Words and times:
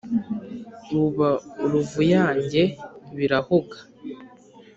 Buba 0.89 1.29
uruvuyange 1.63 2.63
birahoga! 3.17 3.77